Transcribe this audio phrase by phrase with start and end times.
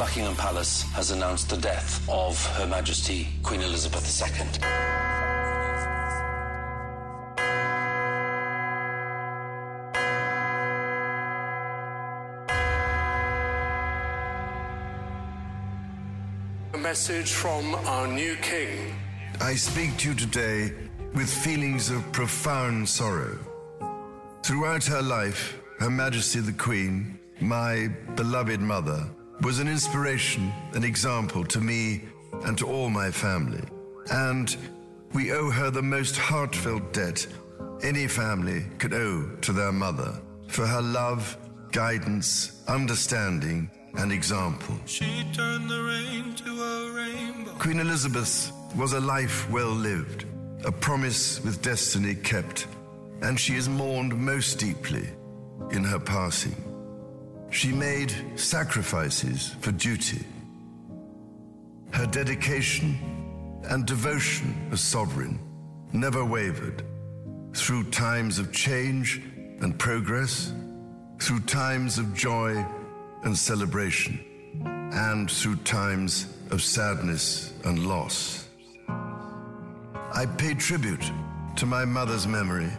[0.00, 4.46] Buckingham Palace has announced the death of Her Majesty Queen Elizabeth II.
[16.72, 18.94] A message from our new king.
[19.38, 20.72] I speak to you today
[21.12, 23.38] with feelings of profound sorrow.
[24.42, 29.06] Throughout her life, Her Majesty the Queen, my beloved mother,
[29.42, 32.02] was an inspiration, an example to me
[32.44, 33.62] and to all my family.
[34.10, 34.54] And
[35.12, 37.26] we owe her the most heartfelt debt
[37.82, 40.12] any family could owe to their mother
[40.48, 41.36] for her love,
[41.72, 44.74] guidance, understanding, and example.
[44.86, 47.52] She turned the rain to a rainbow.
[47.52, 50.26] Queen Elizabeth was a life well lived,
[50.64, 52.66] a promise with destiny kept,
[53.22, 55.08] and she is mourned most deeply
[55.72, 56.69] in her passing.
[57.50, 60.24] She made sacrifices for duty.
[61.92, 65.40] Her dedication and devotion as sovereign
[65.92, 66.84] never wavered
[67.52, 69.20] through times of change
[69.60, 70.52] and progress,
[71.18, 72.64] through times of joy
[73.24, 74.24] and celebration,
[74.92, 78.48] and through times of sadness and loss.
[78.88, 81.10] I pay tribute
[81.56, 82.70] to my mother's memory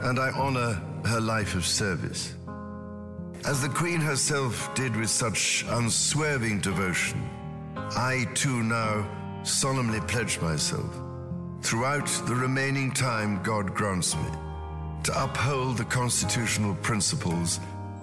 [0.00, 2.34] and I honor her life of service.
[3.44, 7.28] As the Queen herself did with such unswerving devotion,
[7.96, 9.06] I too now
[9.44, 10.92] solemnly pledge myself,
[11.62, 14.28] throughout the remaining time God grants me,
[15.04, 17.60] to uphold the constitutional principles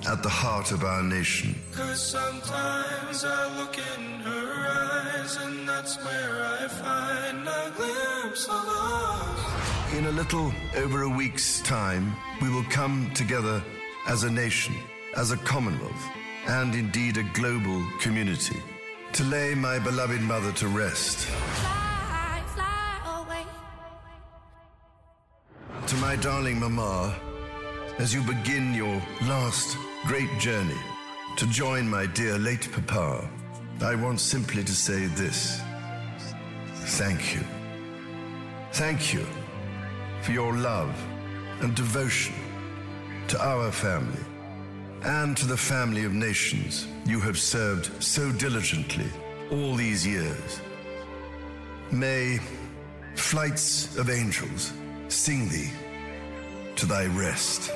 [0.08, 1.56] at the heart of our nation.
[1.73, 8.66] Cause sometimes I look in her eyes, and that's where I find a glimpse of
[8.67, 9.94] us.
[9.97, 13.63] In a little over a week's time, we will come together
[14.08, 14.75] as a nation,
[15.16, 16.05] as a commonwealth,
[16.47, 18.61] and indeed a global community,
[19.13, 21.19] to lay my beloved mother to rest.
[21.19, 23.45] Fly, fly away.
[25.88, 27.16] To my darling Mama,
[27.97, 30.81] as you begin your last great journey
[31.38, 33.29] to join my dear late Papa,
[33.81, 35.61] I want simply to say this.
[37.00, 37.41] Thank you.
[38.73, 39.25] Thank you
[40.22, 40.94] for your love
[41.61, 42.35] and devotion
[43.29, 44.23] to our family
[45.05, 49.05] and to the family of nations you have served so diligently
[49.51, 50.61] all these years.
[51.91, 52.39] May
[53.16, 54.73] flights of angels
[55.07, 55.69] sing thee
[56.75, 57.71] to thy rest.